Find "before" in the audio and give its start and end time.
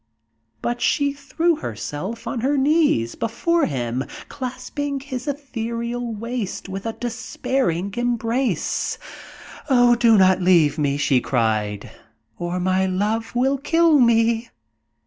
3.13-3.67